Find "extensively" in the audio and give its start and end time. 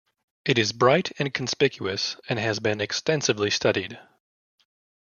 2.81-3.51